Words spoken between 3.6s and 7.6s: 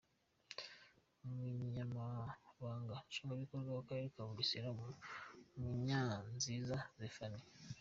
w’akarere ka Bugesera, Munyanziza Zéphanie.